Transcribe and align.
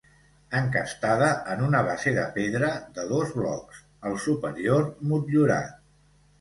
Encastada 0.59 1.27
en 1.55 1.61
una 1.65 1.83
base 1.89 2.15
de 2.15 2.25
pedra 2.39 2.73
de 2.97 3.07
dos 3.13 3.37
blocs, 3.43 3.85
el 4.11 4.19
superior 4.27 4.93
motllurat. 5.15 5.81